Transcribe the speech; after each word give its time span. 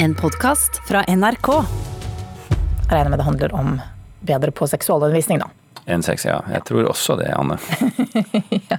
En 0.00 0.14
podkast 0.14 0.76
fra 0.86 1.00
NRK. 1.08 1.48
Jeg 1.50 2.90
regner 2.92 3.10
med 3.10 3.18
det 3.18 3.24
handler 3.26 3.54
om 3.58 3.70
bedre 4.22 4.52
på 4.54 4.68
seksualundervisning, 4.70 5.40
da. 5.42 5.48
En 5.90 6.04
sex, 6.06 6.22
ja. 6.28 6.36
Jeg 6.54 6.62
tror 6.68 6.86
også 6.92 7.16
det, 7.18 7.32
Anne. 7.34 7.56
ja. 8.70 8.78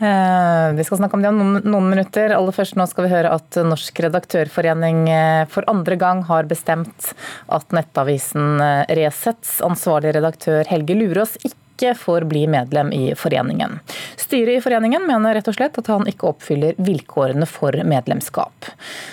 Eh, 0.00 0.66
vi 0.78 0.86
skal 0.86 1.02
snakke 1.02 1.18
om 1.18 1.24
det 1.24 1.28
om 1.28 1.36
noen, 1.42 1.60
noen, 1.68 1.90
minutter. 1.92 2.32
Aller 2.32 2.56
først 2.56 2.78
nå 2.80 2.86
skal 2.88 3.04
vi 3.04 3.12
høre 3.12 3.34
at 3.36 3.60
Norsk 3.66 4.00
redaktørforening 4.06 5.02
eh, 5.12 5.44
for 5.52 5.68
andre 5.68 6.00
gang 6.00 6.24
har 6.30 6.48
bestemt 6.48 7.12
at 7.52 7.76
nettavisen 7.76 8.56
eh, 8.64 8.96
Resets 9.02 9.58
ansvarlig 9.66 10.14
redaktør 10.16 10.64
Helge 10.70 10.96
Lurås 10.96 11.36
ikke 11.42 11.59
ikke 11.80 11.94
får 11.96 12.28
bli 12.28 12.46
medlem 12.46 12.92
i 12.92 13.14
foreningen. 13.16 13.78
Styret 14.16 14.58
i 14.58 14.60
foreningen 14.60 15.06
mener 15.08 15.34
rett 15.34 15.48
og 15.48 15.56
slett 15.56 15.78
at 15.80 15.88
han 15.88 16.06
ikke 16.08 16.28
oppfyller 16.34 16.76
vilkårene 16.76 17.48
for 17.48 17.72
medlemskap. 17.84 18.68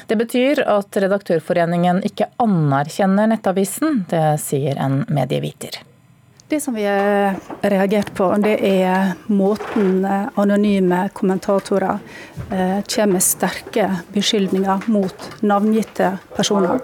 Det 0.07 0.19
betyr 0.19 0.65
at 0.67 0.97
Redaktørforeningen 0.99 2.03
ikke 2.07 2.27
anerkjenner 2.43 3.31
Nettavisen. 3.31 4.03
Det 4.11 4.35
sier 4.43 4.79
en 4.83 5.05
medieviter. 5.07 5.79
Det 6.47 6.61
som 6.63 6.75
vi 6.75 6.85
har 6.87 7.35
reagert 7.61 8.13
på, 8.15 8.29
det 8.39 8.53
er 8.63 9.17
måten 9.27 10.05
anonyme 10.07 11.01
kommentatorer 11.13 11.97
eh, 12.51 12.79
kommer 12.87 13.17
med 13.17 13.25
sterke 13.25 13.89
beskyldninger 14.15 14.87
mot 14.87 15.27
navngitte 15.43 16.13
personer. 16.37 16.79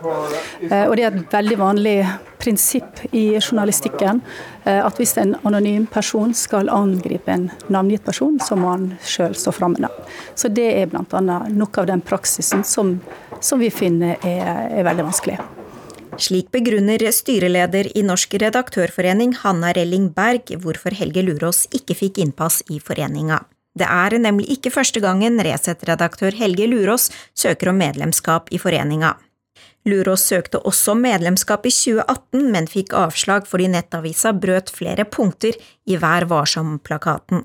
Eh, 0.68 0.84
og 0.84 0.98
det 1.00 1.06
er 1.08 1.16
et 1.16 1.38
veldig 1.38 1.60
vanlig 1.62 1.96
prinsipp 2.44 3.02
i 3.12 3.24
journalistikken 3.40 4.22
eh, 4.64 4.80
at 4.84 5.00
hvis 5.00 5.16
en 5.22 5.36
anonym 5.48 5.88
person 5.92 6.36
skal 6.36 6.70
angripe 6.74 7.32
en 7.32 7.50
navngitt 7.72 8.06
person, 8.06 8.38
så 8.44 8.58
må 8.60 8.74
han 8.74 8.90
sjøl 9.08 9.36
stå 9.40 9.56
fram 9.56 9.78
med 9.78 9.88
navn. 9.88 10.14
Så 10.36 10.52
det 10.52 10.70
er 10.82 10.92
bl.a. 10.92 11.24
noe 11.24 11.82
av 11.82 11.90
den 11.90 12.04
praksisen 12.04 12.66
som, 12.68 12.98
som 13.40 13.64
vi 13.64 13.72
finner 13.74 14.20
er, 14.22 14.70
er 14.76 14.88
veldig 14.90 15.08
vanskelig. 15.10 15.40
Slik 16.22 16.52
begrunner 16.54 17.02
styreleder 17.10 17.90
i 17.98 18.04
Norsk 18.06 18.36
redaktørforening 18.42 19.34
Hanna 19.42 19.72
Relling 19.74 20.12
Berg 20.14 20.52
hvorfor 20.62 20.94
Helge 20.94 21.24
Lurås 21.26 21.66
ikke 21.74 21.98
fikk 21.98 22.22
innpass 22.22 22.62
i 22.70 22.78
foreninga. 22.84 23.42
Det 23.74 23.88
er 23.90 24.20
nemlig 24.22 24.52
ikke 24.60 24.70
første 24.76 25.02
gangen 25.02 25.42
Resett-redaktør 25.42 26.36
Helge 26.38 26.68
Lurås 26.70 27.10
søker 27.34 27.72
om 27.72 27.80
medlemskap 27.82 28.52
i 28.54 28.62
foreninga. 28.62 29.16
Lurås 29.86 30.24
søkte 30.30 30.62
også 30.64 30.96
medlemskap 30.96 31.66
i 31.68 31.72
2018, 31.74 32.46
men 32.54 32.70
fikk 32.72 32.94
avslag 32.96 33.48
fordi 33.50 33.68
nettavisa 33.74 34.32
brøt 34.34 34.72
flere 34.72 35.04
punkter 35.04 35.58
i 35.86 35.98
Vær 36.00 36.30
varsom-plakaten. 36.30 37.44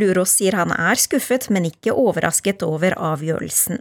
Lurås 0.00 0.36
sier 0.38 0.56
han 0.56 0.72
er 0.72 1.00
skuffet, 1.00 1.48
men 1.52 1.68
ikke 1.68 1.94
overrasket 1.96 2.64
over 2.64 2.96
avgjørelsen. 2.96 3.80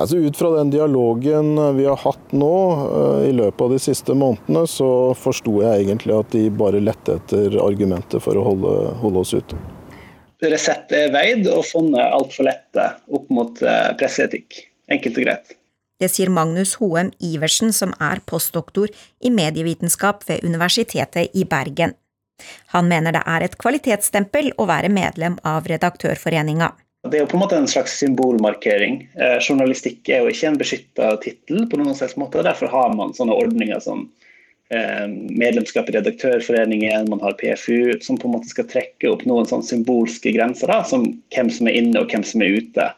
Altså 0.00 0.16
Ut 0.24 0.36
fra 0.36 0.50
den 0.56 0.70
dialogen 0.72 1.54
vi 1.76 1.84
har 1.84 1.98
hatt 2.00 2.32
nå 2.32 2.56
eh, 2.86 3.28
i 3.28 3.32
løpet 3.36 3.64
av 3.64 3.72
de 3.74 3.80
siste 3.80 4.16
månedene, 4.16 4.64
så 4.68 4.88
forsto 5.16 5.58
jeg 5.64 5.84
egentlig 5.84 6.16
at 6.16 6.32
de 6.32 6.46
bare 6.52 6.80
lette 6.80 7.18
etter 7.20 7.58
argumenter 7.60 8.20
for 8.24 8.36
å 8.36 8.44
holde, 8.46 8.74
holde 9.02 9.24
oss 9.24 9.34
ute. 9.36 9.58
Resett 10.42 10.92
er 10.96 11.12
veid 11.14 11.46
og 11.46 11.64
funnet 11.68 12.02
altfor 12.02 12.48
lette 12.48 12.88
opp 13.12 13.28
mot 13.32 13.60
eh, 13.62 13.90
presseetikk. 14.00 14.64
Enkelt 14.92 15.20
og 15.20 15.28
greit. 15.28 15.58
Det 16.02 16.08
sier 16.10 16.32
Magnus 16.34 16.74
Hoem 16.80 17.12
Iversen, 17.22 17.70
som 17.70 17.92
er 18.02 18.18
postdoktor 18.26 18.90
i 19.22 19.30
medievitenskap 19.30 20.24
ved 20.26 20.42
Universitetet 20.42 21.36
i 21.38 21.44
Bergen. 21.46 21.94
Han 22.74 22.88
mener 22.90 23.14
det 23.14 23.20
er 23.22 23.44
et 23.46 23.54
kvalitetsstempel 23.60 24.50
å 24.58 24.66
være 24.66 24.90
medlem 24.90 25.36
av 25.46 25.68
Redaktørforeninga. 25.70 26.72
Det 27.06 27.18
er 27.18 27.22
jo 27.22 27.28
på 27.30 27.38
en 27.38 27.42
måte 27.42 27.58
en 27.58 27.70
slags 27.70 27.94
symbolmarkering. 27.98 28.96
Eh, 29.14 29.36
journalistikk 29.42 30.10
er 30.10 30.24
jo 30.24 30.32
ikke 30.32 30.48
en 30.50 30.58
beskytta 30.58 31.12
tittel, 31.22 31.68
på 31.70 31.78
noen 31.78 31.94
slags 31.98 32.16
måte. 32.18 32.42
Derfor 32.46 32.70
har 32.72 32.90
man 32.98 33.14
sånne 33.14 33.36
ordninger 33.38 33.78
som 33.82 34.04
eh, 34.74 35.06
medlemskap 35.06 35.90
i 35.90 35.96
Redaktørforeningen, 35.98 37.10
man 37.10 37.22
har 37.22 37.38
PFU, 37.38 37.94
som 38.02 38.18
på 38.18 38.26
en 38.26 38.34
måte 38.40 38.50
skal 38.50 38.66
trekke 38.70 39.10
opp 39.10 39.22
noen 39.26 39.46
sånne 39.50 39.66
symbolske 39.70 40.34
grenser, 40.34 40.70
da, 40.70 40.82
som 40.86 41.06
hvem 41.34 41.50
som 41.50 41.70
er 41.70 41.78
inne 41.78 42.02
og 42.02 42.10
hvem 42.10 42.26
som 42.26 42.42
er 42.42 42.58
ute. 42.58 42.90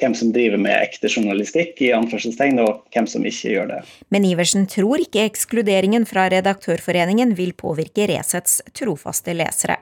Hvem 0.00 0.14
som 0.16 0.30
driver 0.32 0.60
med 0.60 0.72
ekte 0.80 1.10
journalistikk, 1.12 1.80
i 1.84 1.90
anførselstegn, 1.92 2.60
og 2.62 2.86
hvem 2.94 3.08
som 3.10 3.24
ikke 3.28 3.52
gjør 3.52 3.66
det. 3.74 3.80
Men 4.08 4.24
Iversen 4.24 4.64
tror 4.70 5.02
ikke 5.02 5.26
ekskluderingen 5.28 6.06
fra 6.08 6.28
Redaktørforeningen 6.32 7.34
vil 7.36 7.52
påvirke 7.58 8.06
Resets 8.08 8.62
trofaste 8.76 9.34
lesere. 9.36 9.76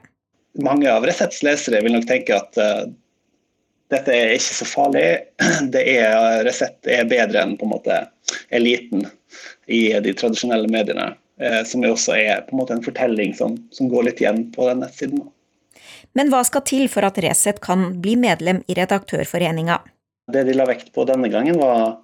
Mange 0.59 0.91
av 0.91 1.06
Resets 1.06 1.45
lesere 1.47 1.84
vil 1.84 1.95
nok 1.95 2.09
tenke 2.09 2.34
at 2.34 2.59
uh, 2.59 2.89
dette 3.95 4.15
er 4.15 4.34
ikke 4.34 4.59
så 4.59 4.67
farlig. 4.69 5.06
Det 5.75 5.84
er, 5.95 6.43
Resett 6.49 6.91
er 6.91 7.06
bedre 7.09 7.45
enn 7.45 7.55
på 7.61 7.69
en 7.69 7.75
måte 7.77 8.03
eliten 8.50 9.06
i 9.71 9.87
de 10.03 10.15
tradisjonelle 10.19 10.71
mediene. 10.73 11.12
Uh, 11.39 11.62
som 11.62 11.87
også 11.87 12.17
er 12.19 12.43
på 12.49 12.56
en 12.56 12.65
måte 12.65 12.75
en 12.75 12.83
fortelling 12.83 13.37
som, 13.39 13.55
som 13.71 13.91
går 13.93 14.09
litt 14.09 14.25
igjen 14.25 14.49
på 14.56 14.67
den 14.67 14.83
nettsiden. 14.83 15.29
Men 16.19 16.33
hva 16.33 16.43
skal 16.47 16.65
til 16.67 16.89
for 16.91 17.06
at 17.06 17.21
Resett 17.23 17.61
kan 17.62 17.93
bli 18.03 18.17
medlem 18.19 18.65
i 18.67 18.75
Redaktørforeninga? 18.75 19.79
Det 20.28 20.44
de 20.44 20.55
la 20.56 20.69
vekt 20.69 20.93
på 20.93 21.06
denne 21.09 21.31
gangen, 21.33 21.59
var 21.61 21.99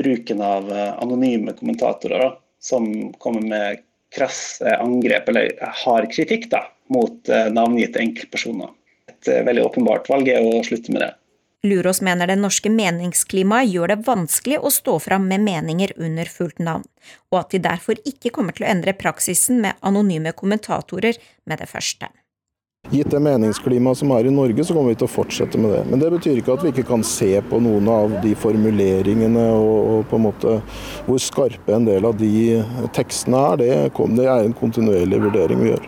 bruken 0.00 0.40
av 0.44 0.70
eh, 0.72 0.92
anonyme 1.02 1.52
kommentatorer 1.58 2.34
som 2.60 3.12
kommer 3.20 3.44
med 3.44 3.86
krasse 4.14 4.76
angrep, 4.80 5.28
eller 5.28 5.52
hard 5.84 6.08
kritikk, 6.12 6.48
da, 6.52 6.64
mot 6.92 7.28
eh, 7.28 7.50
navngitte 7.52 8.00
enkeltpersoner 8.02 8.72
et 9.20 9.28
eh, 9.28 9.44
veldig 9.44 9.64
åpenbart 9.64 10.08
valg 10.10 10.28
er 10.28 10.44
å 10.44 10.60
slutte 10.66 10.92
med 10.94 11.04
det. 11.04 11.14
Lurås 11.68 12.00
mener 12.00 12.30
det 12.30 12.38
norske 12.40 12.70
meningsklimaet 12.72 13.68
gjør 13.68 13.92
det 13.92 13.98
vanskelig 14.06 14.62
å 14.64 14.70
stå 14.72 14.96
fram 15.04 15.26
med 15.28 15.44
meninger 15.44 15.92
under 16.00 16.24
fullt 16.24 16.58
navn, 16.58 16.86
og 17.28 17.42
at 17.42 17.52
de 17.52 17.60
derfor 17.66 18.00
ikke 18.08 18.32
kommer 18.32 18.56
til 18.56 18.64
å 18.64 18.70
endre 18.70 18.96
praksisen 18.96 19.60
med 19.60 19.76
anonyme 19.84 20.32
kommentatorer 20.32 21.20
med 21.44 21.60
det 21.60 21.68
første. 21.68 22.08
Gitt 22.90 23.10
det 23.12 23.20
meningsklimaet 23.22 24.00
som 24.00 24.10
er 24.16 24.26
i 24.26 24.32
Norge, 24.34 24.64
så 24.66 24.74
kommer 24.74 24.90
vi 24.90 24.98
til 24.98 25.06
å 25.06 25.12
fortsette 25.12 25.58
med 25.62 25.70
det. 25.76 25.82
Men 25.86 26.00
det 26.02 26.08
betyr 26.10 26.40
ikke 26.40 26.56
at 26.56 26.64
vi 26.64 26.72
ikke 26.72 26.88
kan 26.88 27.04
se 27.06 27.30
på 27.46 27.60
noen 27.62 27.86
av 27.90 28.16
de 28.24 28.32
formuleringene 28.34 29.44
og, 29.54 29.76
og 29.94 30.08
på 30.10 30.18
en 30.18 30.24
måte 30.26 30.56
hvor 31.06 31.22
skarpe 31.22 31.76
en 31.76 31.86
del 31.86 32.08
av 32.08 32.18
de 32.18 32.32
tekstene 32.96 33.44
er. 33.52 33.62
Det, 33.62 34.08
det 34.18 34.26
er 34.26 34.42
en 34.42 34.56
kontinuerlig 34.58 35.22
vurdering 35.28 35.62
vi 35.62 35.70
gjør. 35.70 35.86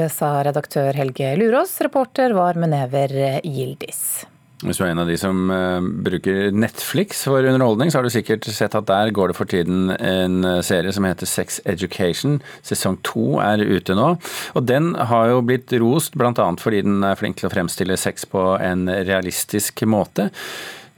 Det 0.00 0.08
sa 0.10 0.30
redaktør 0.42 0.96
Helge 0.98 1.34
Lurås. 1.38 1.76
Reporter 1.84 2.32
var 2.34 2.56
Menever 2.58 3.12
Gildis. 3.44 4.24
Hvis 4.64 4.78
du 4.78 4.86
er 4.86 4.94
en 4.94 5.02
av 5.02 5.10
de 5.10 5.18
som 5.20 5.50
uh, 5.52 5.84
bruker 5.84 6.54
Netflix 6.56 7.26
for 7.28 7.44
underholdning, 7.44 7.90
så 7.92 7.98
har 7.98 8.06
du 8.06 8.12
sikkert 8.14 8.46
sett 8.48 8.76
at 8.78 8.86
der 8.88 9.12
går 9.12 9.30
det 9.32 9.36
for 9.36 9.50
tiden 9.50 9.90
en 9.92 10.46
eh, 10.48 10.62
serie 10.64 10.94
som 10.96 11.04
heter 11.04 11.28
Sex 11.28 11.58
Education. 11.68 12.38
Sesong 12.64 12.96
to 13.04 13.36
er 13.44 13.60
ute 13.60 13.92
nå. 13.98 14.14
Og 14.56 14.64
den 14.64 14.94
har 14.96 15.28
jo 15.28 15.42
blitt 15.44 15.74
rost 15.82 16.16
bl.a. 16.16 16.32
fordi 16.62 16.80
den 16.86 17.04
er 17.04 17.20
flink 17.20 17.36
til 17.36 17.50
å 17.50 17.52
fremstille 17.52 17.98
sex 18.00 18.24
på 18.32 18.54
en 18.56 18.88
realistisk 18.88 19.84
måte. 19.84 20.30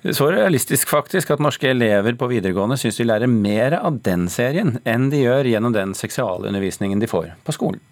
Så 0.06 0.28
realistisk 0.30 0.86
faktisk 0.88 1.32
at 1.34 1.42
norske 1.42 1.72
elever 1.72 2.14
på 2.14 2.28
videregående 2.30 2.78
syns 2.78 3.00
de 3.00 3.08
lærer 3.08 3.26
mer 3.26 3.74
av 3.80 3.98
den 4.06 4.28
serien 4.30 4.76
enn 4.86 5.10
de 5.10 5.24
gjør 5.24 5.50
gjennom 5.50 5.74
den 5.74 5.96
seksualundervisningen 5.98 7.02
de 7.02 7.10
får 7.10 7.32
på 7.42 7.58
skolen. 7.58 7.82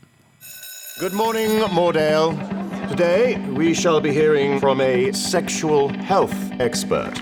Good 1.01 1.19
morning, 1.19 1.59
Mordale. 1.75 2.66
Today 2.89 3.37
we 3.51 3.75
shall 3.75 4.01
be 4.01 4.13
hearing 4.13 4.61
from 4.61 4.81
a 4.81 5.13
sexual 5.13 5.89
health 5.89 6.35
expert. 6.61 7.19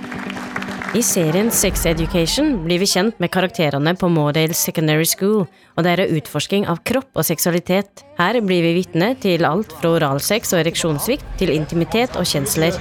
I 0.94 1.00
serien 1.02 1.48
Sex 1.50 1.86
Education 1.86 2.58
blir 2.66 2.78
vi 2.78 2.86
kjent 2.86 3.16
med 3.18 3.32
karakterene 3.32 3.94
på 3.96 4.10
Mordale 4.12 4.54
Secondary 4.54 5.06
School 5.08 5.46
og 5.46 5.86
deres 5.86 6.12
utforsking 6.12 6.68
av 6.68 6.82
kropp 6.84 7.08
og 7.16 7.24
seksualitet. 7.26 8.04
Her 8.20 8.38
blir 8.44 8.60
vi 8.62 8.74
vitne 8.76 9.14
til 9.24 9.46
alt 9.48 9.72
fra 9.80 9.94
oralsex 9.96 10.52
og 10.52 10.60
ereksjonssvikt 10.60 11.24
til 11.40 11.54
intimitet 11.56 12.14
og 12.20 12.28
kjensler. 12.28 12.76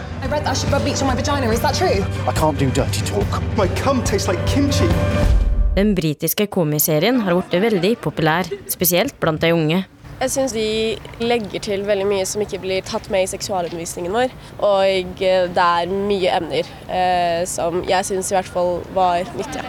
Den 5.74 5.96
britiske 5.98 6.52
komiserien 6.54 7.24
har 7.24 7.40
blitt 7.40 7.60
veldig 7.64 7.96
populær, 8.04 8.54
spesielt 8.70 9.18
blant 9.24 9.42
de 9.42 9.56
unge. 9.56 9.86
Jeg 10.22 10.32
syns 10.32 10.54
de 10.56 10.68
legger 11.24 11.64
til 11.64 11.86
veldig 11.88 12.06
mye 12.08 12.26
som 12.30 12.44
ikke 12.44 12.62
blir 12.64 12.86
tatt 12.88 13.10
med 13.12 13.26
i 13.26 13.32
seksualundervisningen 13.32 14.14
vår. 14.14 14.36
Og 14.64 15.24
eh, 15.24 15.48
det 15.52 15.66
er 15.66 15.92
mye 15.94 16.36
emner 16.38 16.70
eh, 16.88 17.42
som 17.50 17.82
jeg 17.90 18.08
syns 18.08 18.32
i 18.32 18.38
hvert 18.38 18.54
fall 18.54 18.78
var 18.96 19.26
nyttige. 19.38 19.66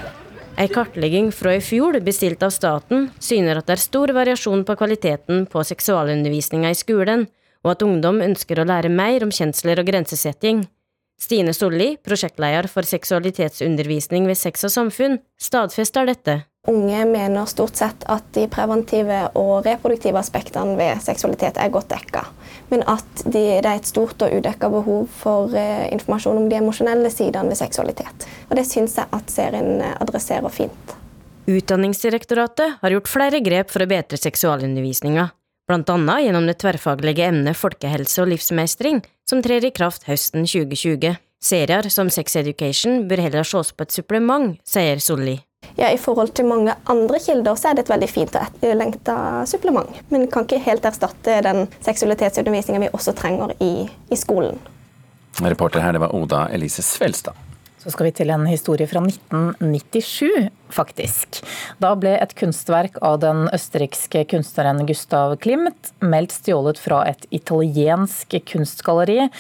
Ei 0.54 0.68
kartlegging 0.70 1.32
fra 1.34 1.56
i 1.56 1.62
fjor 1.64 1.96
bestilt 2.06 2.44
av 2.46 2.52
staten 2.54 3.08
syner 3.18 3.58
at 3.58 3.66
det 3.66 3.74
er 3.74 3.82
stor 3.82 4.12
variasjon 4.14 4.62
på 4.68 4.76
kvaliteten 4.78 5.48
på 5.50 5.64
seksualundervisninga 5.66 6.70
i 6.70 6.78
skolen, 6.78 7.26
og 7.66 7.72
at 7.72 7.82
ungdom 7.82 8.22
ønsker 8.22 8.60
å 8.60 8.68
lære 8.68 8.92
mer 8.92 9.26
om 9.26 9.34
kjensler 9.34 9.82
og 9.82 9.90
grensesetting. 9.90 10.62
Stine 11.18 11.54
Solli, 11.56 11.94
prosjektleder 12.02 12.68
for 12.70 12.86
seksualitetsundervisning 12.86 14.28
ved 14.30 14.38
Sex 14.38 14.66
og 14.68 14.74
samfunn, 14.74 15.18
stadfester 15.40 16.06
dette. 16.06 16.42
Unge 16.66 17.04
mener 17.04 17.44
stort 17.44 17.76
sett 17.76 18.06
at 18.08 18.24
de 18.32 18.46
preventive 18.48 19.18
og 19.36 19.66
reproduktive 19.66 20.16
aspektene 20.16 20.78
ved 20.78 21.02
seksualitet 21.04 21.58
er 21.60 21.72
godt 21.72 21.90
dekka. 21.92 22.22
Men 22.70 22.86
at 22.88 23.24
de, 23.26 23.42
det 23.60 23.68
er 23.68 23.76
et 23.76 23.88
stort 23.88 24.24
og 24.24 24.32
udekka 24.32 24.70
behov 24.72 25.04
for 25.12 25.52
eh, 25.60 25.90
informasjon 25.92 26.40
om 26.40 26.48
de 26.48 26.56
emosjonelle 26.62 27.12
sidene 27.12 27.52
ved 27.52 27.60
seksualitet. 27.60 28.26
Og 28.48 28.56
Det 28.56 28.64
syns 28.70 28.96
jeg 28.96 29.12
at 29.12 29.30
serien 29.30 29.84
eh, 29.84 29.92
adresserer 30.00 30.48
fint. 30.48 30.96
Utdanningsdirektoratet 31.44 32.80
har 32.80 32.96
gjort 32.96 33.12
flere 33.12 33.44
grep 33.44 33.68
for 33.68 33.84
å 33.84 33.90
bedre 33.90 34.16
seksualundervisninga, 34.16 35.28
annet 35.68 36.24
gjennom 36.24 36.48
det 36.48 36.56
tverrfaglige 36.64 37.28
emnet 37.28 37.60
folkehelse 37.60 38.24
og 38.24 38.32
livsmestring, 38.32 39.04
som 39.28 39.44
trer 39.44 39.68
i 39.68 39.74
kraft 39.76 40.08
høsten 40.08 40.48
2020. 40.48 41.18
Serier 41.44 41.92
som 41.92 42.08
Sex 42.08 42.36
Education 42.40 43.02
bør 43.08 43.20
heller 43.26 43.44
ses 43.44 43.74
på 43.76 43.84
et 43.84 43.92
supplement, 43.92 44.56
sier 44.64 44.96
Solli. 45.04 45.42
Ja, 45.76 45.90
I 45.90 45.98
forhold 45.98 46.34
til 46.36 46.46
mange 46.48 46.74
andre 46.90 47.20
kilder 47.22 47.56
så 47.58 47.70
er 47.70 47.78
det 47.78 47.86
et 47.86 47.94
veldig 47.94 48.10
fint 48.10 48.36
og 48.38 48.46
etterlengta 48.46 49.16
supplement. 49.50 49.90
Men 50.10 50.28
kan 50.30 50.46
ikke 50.46 50.62
helt 50.64 50.86
erstatte 50.88 51.40
den 51.46 51.66
seksualitetsundervisninga 51.84 52.84
vi 52.86 52.92
også 52.92 53.16
trenger 53.16 53.56
i, 53.64 53.88
i 54.10 54.18
skolen. 54.18 54.60
Reporter 55.42 55.82
her, 55.82 55.96
det 55.96 56.04
var 56.04 56.14
Oda 56.14 56.46
Elise 56.54 56.82
Svelstad. 56.82 57.34
Så 57.84 57.90
skal 57.92 58.06
vi 58.06 58.14
til 58.16 58.30
en 58.32 58.46
historie 58.48 58.86
fra 58.88 59.02
1997, 59.04 60.48
faktisk. 60.74 61.40
Da 61.82 61.94
ble 61.98 62.16
et 62.18 62.34
kunstverk 62.38 62.98
av 63.04 63.20
den 63.24 63.46
østerrikske 63.54 64.24
kunstneren 64.30 64.84
Gustav 64.88 65.36
Klimt 65.44 65.92
meldt 66.04 66.34
stjålet 66.36 66.80
fra 66.80 67.04
et 67.10 67.26
italiensk 67.34 68.36
kunstgalleri. 68.50 69.30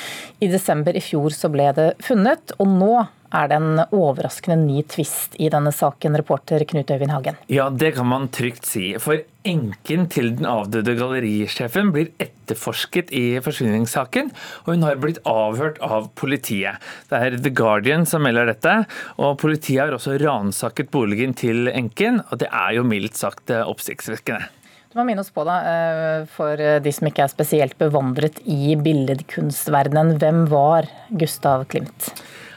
I 0.40 0.52
desember 0.52 0.96
i 0.96 1.02
fjor 1.04 1.34
så 1.34 1.50
ble 1.52 1.70
det 1.76 1.90
funnet, 2.04 2.54
og 2.58 2.70
nå 2.70 2.94
er 3.34 3.50
det 3.50 3.58
en 3.58 3.82
overraskende 3.90 4.56
ny 4.62 4.82
tvist 4.90 5.34
i 5.42 5.50
denne 5.50 5.72
saken, 5.74 6.14
reporter 6.20 6.62
Knut 6.70 6.90
Øyvind 6.94 7.14
Hagen? 7.14 7.38
Ja, 7.50 7.68
det 7.70 7.94
kan 7.96 8.06
man 8.06 8.28
trygt 8.34 8.68
si. 8.68 8.92
For 9.02 9.24
enken 9.44 10.06
til 10.12 10.30
den 10.38 10.46
avdøde 10.48 10.94
gallerisjefen 10.96 11.90
blir 11.92 12.12
etterforsket 12.22 13.10
i 13.14 13.24
forsvinningssaken, 13.44 14.30
og 14.64 14.70
hun 14.72 14.86
har 14.86 15.00
blitt 15.02 15.20
avhørt 15.28 15.80
av 15.84 16.08
politiet. 16.16 16.80
Det 17.10 17.20
er 17.20 17.38
The 17.40 17.52
Guardian 17.52 18.06
som 18.08 18.24
melder 18.24 18.52
dette, 18.52 18.76
og 19.18 19.36
politiet 19.42 19.82
har 19.82 19.96
også 19.98 20.16
ransaket 20.22 20.92
boligen 21.24 21.34
til 21.38 21.68
enken, 21.72 22.22
og 22.30 22.38
det 22.38 22.48
er 22.52 22.74
jo 22.76 22.84
mildt 22.84 23.16
sagt 23.16 23.50
oppsiktsvekkende. 23.50 24.44
Du 24.92 25.00
må 25.00 25.06
minne 25.08 25.24
oss 25.24 25.32
på, 25.34 25.42
da, 25.44 25.56
eh, 25.66 26.26
for 26.30 26.56
de 26.56 26.92
som 26.92 27.08
ikke 27.08 27.24
er 27.24 27.32
spesielt 27.32 27.76
bevandret 27.78 28.40
i 28.46 28.76
billedkunstverdenen, 28.76 30.18
hvem 30.20 30.46
var 30.48 30.86
Gustav 31.10 31.66
Klimt? 31.66 32.12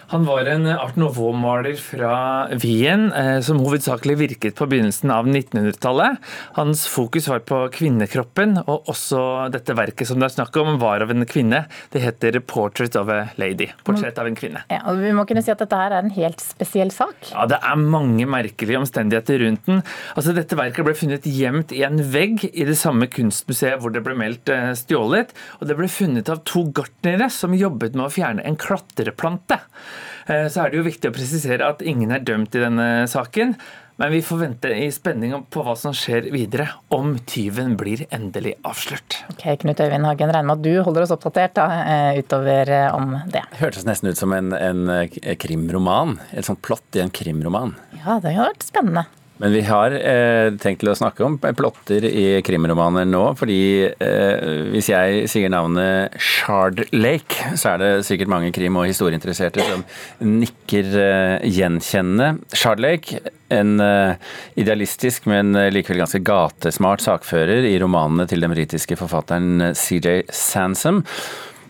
Han 0.07 0.23
var 0.23 0.47
en 0.47 0.63
art 0.71 0.95
nouveau-maler 0.95 1.75
fra 1.83 2.47
Wien 2.63 3.09
eh, 3.11 3.41
som 3.43 3.59
hovedsakelig 3.59 4.13
virket 4.21 4.55
på 4.55 4.67
begynnelsen 4.71 5.11
av 5.11 5.27
1900-tallet. 5.27 6.21
Hans 6.55 6.85
fokus 6.87 7.27
var 7.27 7.41
på 7.43 7.59
kvinnekroppen, 7.75 8.55
og 8.63 8.87
også 8.87 9.19
dette 9.51 9.75
verket 9.75 10.07
som 10.07 10.21
det 10.21 10.29
er 10.29 10.35
snakk 10.37 10.55
om, 10.61 10.77
var 10.79 11.03
av 11.03 11.11
en 11.11 11.27
kvinne. 11.27 11.65
Det 11.91 12.05
heter 12.05 12.39
'Portrait 12.39 12.95
of 12.95 13.11
a 13.11 13.27
Lady'. 13.35 13.73
Portrett 13.83 14.17
av 14.17 14.31
en 14.31 14.39
kvinne. 14.39 14.63
Ja, 14.71 14.79
og 14.87 15.01
Vi 15.03 15.11
må 15.11 15.27
kunne 15.27 15.43
si 15.43 15.51
at 15.51 15.59
dette 15.59 15.75
her 15.75 15.91
er 15.91 16.05
en 16.05 16.15
helt 16.15 16.39
spesiell 16.39 16.91
sak? 16.91 17.33
Ja, 17.33 17.45
det 17.45 17.59
er 17.59 17.75
mange 17.75 18.25
merkelige 18.25 18.79
omstendigheter 18.79 19.43
rundt 19.43 19.65
den. 19.65 19.83
Altså, 20.15 20.33
Dette 20.37 20.55
verket 20.55 20.85
ble 20.85 20.95
funnet 20.95 21.27
gjemt 21.27 21.75
i 21.75 21.83
en 21.83 21.99
vegg 21.99 22.47
i 22.53 22.63
det 22.63 22.77
samme 22.77 23.07
kunstmuseet 23.11 23.81
hvor 23.81 23.91
det 23.91 24.05
ble 24.05 24.15
meldt 24.15 24.47
eh, 24.47 24.71
stjålet. 24.71 25.35
Og 25.59 25.67
det 25.67 25.75
ble 25.75 25.91
funnet 25.91 26.29
av 26.29 26.45
to 26.47 26.63
gartnere 26.71 27.27
som 27.29 27.51
jobbet 27.51 27.95
med 27.97 28.07
å 28.07 28.13
fjerne 28.13 28.45
en 28.47 28.55
klatreplante. 28.55 29.59
Eh, 30.27 30.47
så 30.51 30.63
er 30.63 30.71
det 30.71 30.79
jo 30.81 30.87
viktig 30.87 31.11
å 31.11 31.15
presisere 31.15 31.67
at 31.67 31.83
ingen 31.85 32.13
er 32.13 32.23
dømt 32.25 32.55
i 32.55 32.63
denne 32.63 32.87
saken. 33.09 33.55
Men 33.97 34.11
vi 34.13 34.19
får 34.21 34.37
vente 34.37 34.69
i 34.77 34.91
spenning 34.93 35.31
på 35.49 35.63
hva 35.65 35.73
som 35.79 35.93
skjer 35.97 36.27
videre, 36.29 36.67
om 36.93 37.15
tyven 37.25 37.73
blir 37.79 38.03
endelig 38.13 38.53
avslørt. 38.67 39.23
Ok, 39.33 39.47
Knut 39.63 39.81
Øyvind 39.81 40.05
Hagen, 40.05 40.29
regner 40.29 40.45
med 40.45 40.59
at 40.59 40.65
du 40.67 40.83
holder 40.85 41.07
oss 41.07 41.15
oppdatert 41.15 41.57
da, 41.57 41.65
eh, 41.81 42.19
utover 42.21 42.69
eh, 42.69 42.93
om 42.93 43.17
det. 43.33 43.41
Hørtes 43.57 43.87
nesten 43.89 44.13
ut 44.13 44.21
som 44.21 44.37
en, 44.37 44.53
en 44.53 45.09
krimroman. 45.41 46.19
Et 46.29 46.45
sånt 46.45 46.61
plott 46.61 46.99
i 46.99 47.01
en 47.01 47.13
krimroman. 47.13 47.73
Ja, 48.03 48.19
det 48.21 48.37
har 48.37 48.51
vært 48.51 48.69
spennende. 48.69 49.07
Men 49.41 49.53
vi 49.53 49.61
har 49.67 49.93
eh, 49.93 50.49
tenkt 50.61 50.81
til 50.81 50.91
å 50.91 50.97
snakke 50.97 51.25
om 51.25 51.37
plotter 51.37 52.05
i 52.09 52.25
krimromaner 52.45 53.05
nå, 53.05 53.23
fordi 53.37 53.59
eh, 53.85 54.47
hvis 54.73 54.89
jeg 54.89 55.27
sier 55.29 55.51
navnet 55.53 56.17
Shard 56.21 56.83
Lake, 56.95 57.53
så 57.59 57.75
er 57.75 57.83
det 57.83 57.91
sikkert 58.07 58.31
mange 58.33 58.51
krim- 58.55 58.79
og 58.79 58.89
historieinteresserte 58.89 59.65
som 59.67 59.85
nikker 60.25 60.89
eh, 61.03 61.47
gjenkjennende. 61.53 62.31
Shard 62.57 62.81
Lake, 62.81 63.21
en 63.53 63.77
eh, 63.83 64.31
idealistisk, 64.59 65.29
men 65.29 65.53
likevel 65.73 66.01
ganske 66.01 66.23
gatesmart 66.25 67.05
sakfører 67.05 67.67
i 67.69 67.77
romanene 67.81 68.25
til 68.29 68.41
den 68.43 68.53
britiske 68.53 68.97
forfatteren 68.99 69.69
CJ 69.77 70.23
Sansom. 70.33 71.03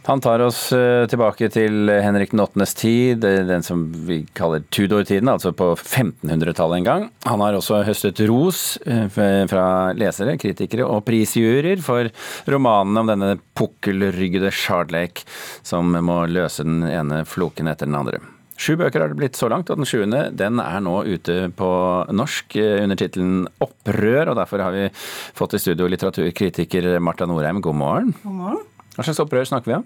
Han 0.07 0.21
tar 0.23 0.39
oss 0.39 0.69
eh, 0.71 1.03
tilbake 1.11 1.49
til 1.51 1.89
Henrik 1.91 2.31
den 2.31 2.39
8.s 2.39 2.73
tid, 2.79 3.25
den 3.25 3.63
som 3.65 3.81
vi 4.07 4.21
kaller 4.39 4.63
Tudor-tiden, 4.71 5.27
altså 5.27 5.51
på 5.51 5.73
1500-tallet 5.75 6.77
en 6.77 6.85
gang. 6.85 7.03
Han 7.27 7.43
har 7.43 7.57
også 7.57 7.81
høstet 7.83 8.21
ros 8.29 8.77
eh, 8.87 9.09
fra 9.11 9.65
lesere, 9.99 10.37
kritikere 10.39 10.87
og 10.87 11.03
prisjuryer 11.09 11.83
for 11.83 12.07
romanene 12.47 13.03
om 13.03 13.11
denne 13.11 13.33
pukkelryggede 13.59 14.53
Shardlake 14.55 15.27
som 15.67 15.91
må 15.91 16.21
løse 16.31 16.63
den 16.63 16.87
ene 16.87 17.25
floken 17.27 17.67
etter 17.67 17.91
den 17.91 17.99
andre. 17.99 18.23
Sju 18.55 18.77
bøker 18.79 19.03
har 19.03 19.11
det 19.11 19.19
blitt 19.19 19.35
så 19.35 19.51
langt, 19.51 19.67
og 19.69 19.81
den 19.81 19.91
sjuende 19.91 20.23
den 20.31 20.63
er 20.63 20.79
nå 20.87 21.01
ute 21.03 21.51
på 21.59 21.73
norsk 22.15 22.55
eh, 22.63 22.79
under 22.85 23.03
tittelen 23.03 23.43
Opprør. 23.59 24.31
og 24.31 24.39
Derfor 24.39 24.69
har 24.69 24.79
vi 24.79 24.87
fått 25.35 25.59
i 25.59 25.63
studio 25.67 25.91
litteraturkritiker 25.91 26.93
Marta 27.03 27.27
Norheim, 27.27 27.59
god 27.59 27.81
morgen. 27.83 28.15
God 28.23 28.39
morgen. 28.39 28.65
Hva 28.97 29.05
slags 29.05 29.21
opprør 29.21 29.45
snakker 29.45 29.69
vi 29.69 29.75
om? 29.77 29.83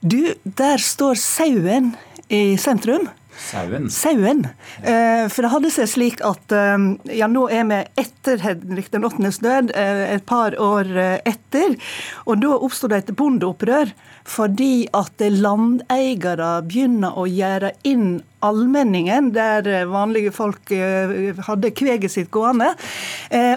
Du, 0.00 0.20
der 0.58 0.80
står 0.80 1.20
sauen 1.20 1.92
i 2.32 2.56
sentrum. 2.56 3.04
Sauen? 3.36 3.90
Sauen. 3.90 4.46
Eh, 4.82 5.28
for 5.32 5.44
det 5.44 5.50
hadde 5.52 5.70
seg 5.72 5.88
slik 5.88 6.22
at 6.26 6.52
eh, 6.52 6.86
ja, 7.16 7.28
nå 7.30 7.46
er 7.52 7.64
vi 7.70 7.78
etter 8.02 8.42
Henrik 8.44 8.90
den 8.92 9.06
8. 9.08 9.30
død, 9.42 9.72
eh, 9.76 10.02
et 10.16 10.26
par 10.28 10.56
år 10.60 10.90
etter. 11.28 11.76
Og 12.26 12.42
da 12.42 12.56
oppsto 12.58 12.90
det 12.92 13.02
et 13.02 13.14
bondeopprør 13.16 13.94
fordi 14.28 14.86
at 14.94 15.22
landeiere 15.34 16.50
begynner 16.68 17.16
å 17.18 17.24
gjøre 17.26 17.72
inn 17.88 18.20
allmenningen, 18.42 19.32
der 19.34 19.66
vanlige 19.90 20.30
folk 20.34 20.70
hadde 21.46 21.70
kveget 21.78 22.10
sitt 22.10 22.30
gående. 22.34 22.72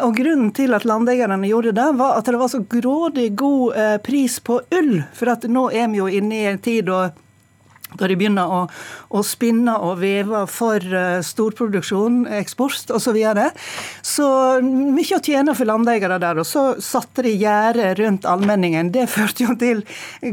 Og 0.06 0.18
Grunnen 0.18 0.52
til 0.58 0.74
at 0.78 0.86
landeierne 0.86 1.38
gjorde 1.50 1.74
det, 1.78 1.86
var 1.98 2.18
at 2.18 2.30
det 2.30 2.42
var 2.42 2.50
så 2.54 2.64
grådig 2.70 3.32
god 3.38 4.02
pris 4.06 4.40
på 4.46 4.60
ull. 4.78 4.92
For 5.18 5.34
at 5.34 5.46
nå 5.50 5.68
er 5.70 5.90
vi 5.94 6.02
jo 6.02 6.10
inne 6.10 6.42
i 6.42 6.50
en 6.50 6.62
tid 6.62 6.90
da 6.90 7.08
da 8.00 8.10
de 8.12 8.20
begynner 8.20 8.52
å, 8.52 8.62
å 9.10 9.24
spinne 9.26 9.78
og 9.82 10.00
veve 10.04 10.46
for 10.52 10.84
uh, 10.94 11.20
storproduksjon, 11.26 12.26
eksport 12.42 12.92
osv. 12.92 13.06
Så, 13.06 13.14
videre. 13.16 13.52
så 14.02 14.28
mye 14.66 15.18
å 15.18 15.22
tjene 15.24 15.54
for 15.56 15.70
landeiere 15.70 16.18
der. 16.20 16.40
Og 16.42 16.48
så 16.48 16.64
satte 16.84 17.24
de 17.26 17.36
gjerde 17.38 17.94
rundt 18.00 18.26
allmenningen. 18.28 18.92
Det 18.92 19.06
førte 19.12 19.46
jo 19.46 19.56
til 19.60 19.84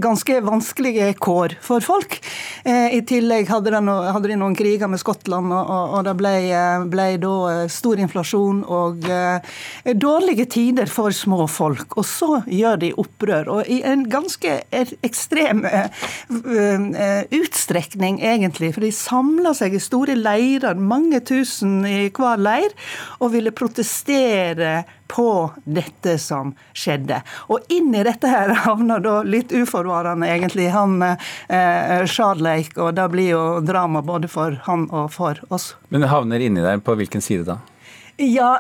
ganske 0.03 0.41
vanskelige 0.45 1.13
kår 1.23 1.57
for 1.63 1.85
folk. 1.85 2.19
Eh, 2.65 2.97
I 2.97 3.03
tillegg 3.07 3.51
hadde 3.53 3.75
de, 3.75 3.83
no, 3.85 3.99
hadde 4.09 4.33
de, 4.33 4.39
noen 4.41 4.57
kriger 4.59 4.91
med 4.91 5.03
Skottland, 5.03 5.53
og, 5.53 5.63
og, 5.63 5.95
og 5.99 6.07
det 6.09 6.17
ble, 6.19 6.35
ble, 6.93 7.09
da 7.23 7.35
eh, 7.53 7.63
stor 7.73 8.03
inflasjon 8.03 8.63
og 8.65 9.07
eh, 9.11 9.55
dårlige 9.93 10.49
tider 10.53 10.91
for 10.91 11.15
små 11.15 11.47
folk. 11.51 11.99
Og 12.01 12.09
så 12.09 12.43
gjør 12.51 12.83
de 12.83 12.93
opprør. 12.99 13.53
Og 13.59 13.71
i 13.71 13.83
en 13.87 14.05
ganske 14.11 14.59
ekstrem 14.73 15.65
uh, 15.67 15.87
uh, 16.31 17.21
utstrekning, 17.53 18.21
egentlig. 18.23 18.75
For 18.75 18.81
de 18.81 18.93
samla 18.93 19.53
seg 19.55 19.75
i 19.77 19.81
store 19.81 20.17
leirer, 20.17 20.75
mange 20.75 21.21
tusen 21.21 21.85
i 21.87 22.09
hver 22.09 22.41
leir, 22.41 22.73
og 23.21 23.33
ville 23.35 23.53
protestere 23.53 24.83
på 25.13 25.51
dette 25.65 26.17
som 26.19 26.55
skjedde. 26.73 27.21
Og 27.53 27.61
inn 27.73 27.93
i 27.95 28.05
dette 28.07 28.31
her 28.31 28.55
havna 28.65 28.99
da 29.05 29.21
litt 29.23 29.53
uforvarende 29.53 30.29
egentlig 30.29 30.71
han 30.73 31.03
eh, 31.05 32.07
Shadleik, 32.09 32.79
og 32.79 32.95
det 32.97 33.09
blir 33.13 33.35
jo 33.35 33.45
drama 33.61 34.03
både 34.03 34.31
for 34.33 34.57
han 34.65 34.89
og 34.91 35.13
for 35.13 35.43
oss. 35.53 35.75
Men 35.93 36.09
havner 36.09 36.41
inni 36.41 36.65
der 36.65 36.81
på 36.81 36.97
hvilken 36.97 37.21
side 37.21 37.45
da? 37.51 37.61
Ja, 38.17 38.57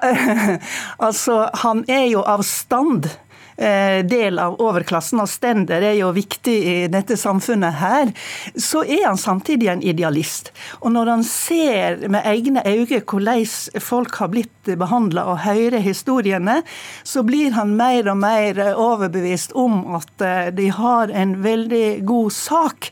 altså 1.06 1.46
han 1.64 1.84
er 1.88 2.08
jo 2.10 2.24
av 2.28 2.44
stand 2.44 3.08
del 3.56 4.38
av 4.40 4.58
overklassen, 4.62 5.20
og 5.22 5.30
stender 5.30 5.84
er 5.84 5.96
jo 5.98 6.10
viktig 6.14 6.54
i 6.54 6.76
dette 6.92 7.16
samfunnet 7.20 7.78
her, 7.80 8.12
så 8.56 8.82
er 8.84 9.06
han 9.06 9.20
samtidig 9.20 9.68
en 9.72 9.82
idealist. 9.84 10.52
Og 10.80 10.92
når 10.94 11.10
han 11.12 11.24
ser 11.26 12.08
med 12.08 12.26
egne 12.28 12.62
øyne 12.66 13.02
hvordan 13.02 13.80
folk 13.80 14.16
har 14.20 14.30
blitt 14.32 14.72
behandla 14.78 15.24
og 15.30 15.42
hører 15.44 15.82
historiene, 15.82 16.60
så 17.02 17.22
blir 17.26 17.54
han 17.56 17.74
mer 17.76 18.08
og 18.10 18.18
mer 18.22 18.60
overbevist 18.78 19.54
om 19.58 19.96
at 19.98 20.24
eh, 20.24 20.50
de 20.54 20.68
har 20.72 21.10
en 21.10 21.34
veldig 21.42 22.02
god 22.06 22.32
sak. 22.32 22.90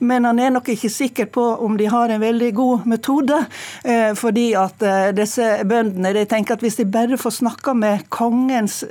Men 0.00 0.26
han 0.28 0.40
er 0.42 0.54
nok 0.54 0.72
ikke 0.72 0.90
sikker 0.92 1.30
på 1.32 1.44
om 1.64 1.76
de 1.78 1.88
har 1.92 2.10
en 2.10 2.22
veldig 2.22 2.52
god 2.56 2.86
metode. 2.90 3.38
Eh, 3.84 4.12
fordi 4.18 4.52
at 4.58 4.82
disse 5.16 5.46
bøndene 5.68 6.12
de 6.16 6.24
tenker 6.28 6.56
at 6.56 6.64
hvis 6.64 6.80
de 6.80 6.88
bare 6.88 7.18
får 7.20 7.38
snakka 7.40 7.74
med 7.78 8.06
kongens 8.12 8.82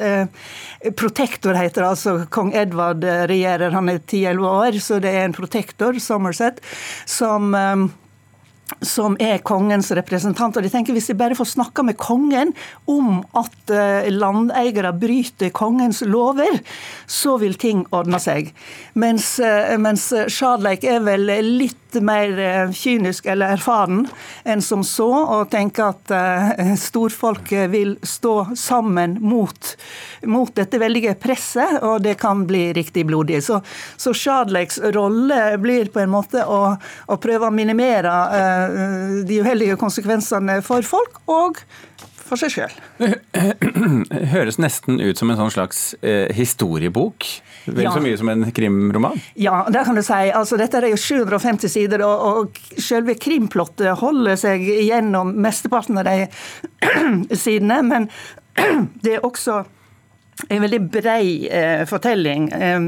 protektor, 1.11 1.57
heter 1.59 1.83
det, 1.83 1.89
altså 1.89 2.13
kong 2.31 2.53
Edvard 2.55 3.03
regjerer, 3.03 3.75
han 3.75 3.91
er 3.91 3.99
10-11 3.99 4.47
år, 4.47 4.79
så 4.79 4.99
det 5.03 5.11
er 5.11 5.25
en 5.27 5.35
protektor, 5.35 5.99
Somerset, 5.99 6.63
som 7.05 7.51
som 8.81 9.17
er 9.19 9.41
kongens 9.45 9.91
representant. 9.95 10.55
Og 10.55 10.63
de 10.63 10.71
tenker 10.71 10.95
Hvis 10.95 11.11
de 11.11 11.17
bare 11.19 11.35
får 11.35 11.51
snakka 11.53 11.83
med 11.83 11.97
kongen 11.99 12.53
om 12.89 13.21
at 13.37 13.73
eh, 13.73 14.09
landeiere 14.13 14.93
bryter 14.95 15.51
kongens 15.55 16.01
lover, 16.05 16.61
så 17.07 17.37
vil 17.41 17.57
ting 17.59 17.85
ordne 17.91 18.19
seg. 18.21 18.53
Mens, 18.93 19.33
eh, 19.39 19.77
mens 19.77 20.11
Shadleik 20.31 20.85
er 20.87 21.03
vel 21.05 21.27
litt 21.59 21.80
mer 21.99 22.39
eh, 22.39 22.71
kynisk 22.71 23.27
eller 23.31 23.57
erfaren 23.57 24.05
enn 24.47 24.63
som 24.63 24.83
så, 24.87 25.09
og 25.09 25.49
tenker 25.51 25.91
at 25.91 26.11
storfolket 26.79 27.69
vil 27.71 27.93
stå 28.03 28.55
sammen 28.57 29.17
mot, 29.21 29.75
mot, 30.29 30.51
dette 30.55 30.79
veldige 30.81 31.13
presset, 31.19 31.79
og 31.83 32.01
det 32.05 32.15
kan 32.21 32.45
bli 32.47 32.71
riktig 32.75 33.05
blodig. 33.09 33.41
Så, 33.43 33.59
så 33.97 34.13
Shadleiks 34.15 34.79
rolle 34.95 35.57
blir 35.61 35.91
på 35.93 36.01
en 36.03 36.13
måte 36.13 36.45
å, 36.45 36.61
å 37.07 37.19
prøve 37.21 37.49
å 37.49 37.55
minimere 37.55 38.11
Eh, 38.31 39.23
de 39.27 39.41
uheldige 39.41 39.77
konsekvensene 39.79 40.59
for 40.65 40.85
folk 40.85 41.21
og 41.31 41.61
for 42.31 42.39
seg 42.39 42.53
sjøl. 42.53 42.75
Høres 44.33 44.59
nesten 44.61 45.01
ut 45.03 45.19
som 45.19 45.31
en 45.31 45.39
sånn 45.41 45.51
slags 45.53 45.81
eh, 45.99 46.31
historiebok. 46.35 47.27
Vel 47.67 47.85
ja. 47.85 47.91
så 47.93 48.01
mye 48.03 48.19
som 48.19 48.31
en 48.31 48.47
krimroman? 48.55 49.19
Ja, 49.35 49.65
det 49.71 49.83
kan 49.87 49.99
du 49.99 50.03
si. 50.05 50.21
Altså, 50.31 50.57
dette 50.61 50.79
er 50.79 50.89
jo 50.93 50.99
750 50.99 51.73
sider, 51.73 52.05
og, 52.07 52.23
og 52.47 52.81
selve 52.81 53.17
krimplottet 53.19 53.99
holder 53.99 54.39
seg 54.39 54.63
gjennom 54.63 55.35
mesteparten 55.43 55.99
av 56.01 56.07
de 56.07 56.17
sidene. 57.43 57.81
Men 57.91 58.09
det 59.03 59.17
er 59.17 59.27
også 59.27 59.61
en 60.49 60.61
veldig 60.61 60.81
brei 60.91 61.47
eh, 61.47 61.85
fortelling. 61.89 62.49
Eh, 62.51 62.79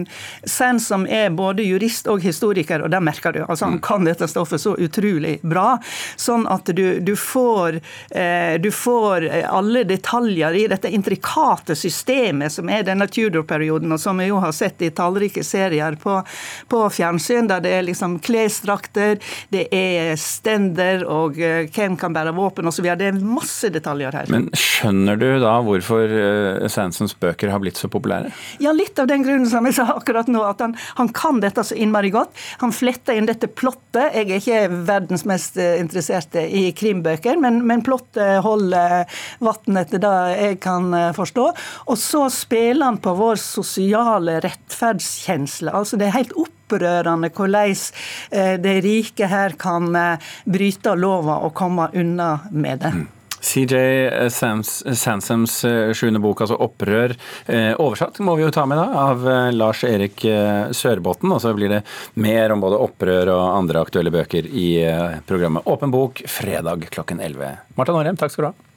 Sansom 0.44 1.06
er 1.08 1.30
både 1.30 1.64
jurist 1.64 2.08
og 2.12 2.24
historiker, 2.24 2.84
og 2.84 2.92
det 2.94 3.02
merker 3.04 3.36
du. 3.36 3.42
Altså, 3.46 3.66
han 3.66 3.80
mm. 3.80 3.84
kan 3.86 4.08
dette 4.08 4.28
stoffet 4.32 4.62
så 4.62 4.76
utrolig 4.80 5.38
bra. 5.42 5.78
Sånn 6.16 6.48
at 6.52 6.70
du, 6.76 7.00
du, 7.00 7.14
får, 7.20 7.80
eh, 8.10 8.56
du 8.62 8.70
får 8.74 9.28
alle 9.50 9.84
detaljer 9.88 10.60
i 10.60 10.68
dette 10.72 10.92
intrikate 10.94 11.76
systemet 11.78 12.54
som 12.54 12.70
er 12.70 12.86
denne 12.88 13.08
Tudor-perioden, 13.08 13.92
og 13.94 14.02
som 14.02 14.20
vi 14.20 14.30
jo 14.30 14.40
har 14.44 14.54
sett 14.56 14.82
i 14.82 14.92
tallrike 14.96 15.44
serier 15.46 15.98
på, 16.02 16.20
på 16.70 16.84
fjernsyn, 16.94 17.50
der 17.52 17.64
det 17.64 17.74
er 17.78 17.88
liksom 17.88 18.18
klesdrakter, 18.24 19.20
det 19.54 19.68
er 19.74 20.16
stender 20.20 21.06
og 21.10 21.40
eh, 21.42 21.68
hvem 21.74 21.98
kan 22.00 22.16
bære 22.16 22.34
våpen 22.36 22.70
osv. 22.70 22.88
Det 23.00 23.10
er 23.12 23.20
masse 23.24 23.70
detaljer 23.74 24.16
her. 24.18 24.32
Men 24.34 24.50
skjønner 24.58 25.20
du 25.20 25.28
da 25.44 25.56
hvorfor 25.66 26.18
eh, 26.18 26.68
Sansons 26.72 27.16
bøker 27.20 27.43
bøker 27.44 27.52
har 27.52 27.62
blitt 27.64 27.80
så 27.80 27.90
populære? 27.92 28.32
Ja, 28.64 28.72
litt 28.72 29.00
av 29.00 29.08
den 29.08 29.24
grunnen 29.24 29.50
som 29.50 29.66
jeg 29.68 29.76
sa 29.76 29.88
akkurat 29.94 30.30
nå, 30.32 30.44
at 30.48 30.62
han, 30.64 30.76
han 30.96 31.10
kan 31.14 31.42
dette 31.44 31.64
så 31.64 31.76
innmari 31.76 32.12
godt. 32.14 32.32
Han 32.62 32.72
fletter 32.72 33.18
inn 33.18 33.28
dette 33.28 33.48
plottet. 33.48 34.14
Jeg 34.16 34.30
er 34.30 34.40
ikke 34.40 34.84
verdens 34.88 35.26
mest 35.30 35.58
eh, 35.60 35.80
interesserte 35.82 36.46
i 36.48 36.72
krimbøker, 36.76 37.40
men, 37.42 37.62
men 37.68 37.84
plottet 37.84 38.42
holder 38.46 39.04
vann 39.44 39.82
etter 39.82 40.02
det 40.04 40.14
jeg 40.40 40.60
kan 40.64 40.92
eh, 40.96 41.12
forstå. 41.16 41.48
Og 41.92 42.00
så 42.00 42.26
spiller 42.34 42.88
han 42.88 43.02
på 43.04 43.16
vår 43.18 43.42
sosiale 43.42 44.40
rettferdskjensle. 44.44 45.74
Altså 45.74 46.00
det 46.00 46.10
er 46.10 46.20
helt 46.20 46.38
opprørende 46.40 47.32
hvordan 47.34 47.76
eh, 48.32 48.56
de 48.62 48.78
rike 48.84 49.28
her 49.30 49.58
kan 49.60 49.92
bryte 50.46 50.96
lova 50.98 51.42
og 51.46 51.54
komme 51.58 51.92
unna 51.98 52.38
med 52.52 52.82
det. 52.86 52.96
CJ 53.44 54.30
Sansoms 54.96 55.64
eh, 55.66 55.92
sjuende 55.94 56.22
bok, 56.24 56.42
altså 56.42 56.56
'Opprør', 56.56 57.16
eh, 57.46 57.74
oversatt 57.76 58.20
må 58.24 58.38
vi 58.40 58.46
jo 58.46 58.52
ta 58.56 58.66
med 58.70 58.80
da, 58.80 58.88
av 59.04 59.28
eh, 59.28 59.52
Lars 59.52 59.84
Erik 59.84 60.24
Sørbotn. 60.72 61.32
Og 61.36 61.42
så 61.44 61.54
blir 61.56 61.70
det 61.76 61.84
mer 62.16 62.56
om 62.56 62.64
både 62.64 62.80
opprør 62.80 63.34
og 63.36 63.46
andre 63.60 63.84
aktuelle 63.84 64.14
bøker 64.14 64.48
i 64.48 64.70
programmet 65.28 65.68
Åpen 65.70 65.92
bok 65.92 66.24
fredag 66.30 66.88
klokken 66.94 67.20
11. 67.20 67.58
Marta 67.78 67.96
Norheim, 67.96 68.20
takk 68.20 68.32
skal 68.32 68.48
du 68.48 68.52
ha. 68.54 68.73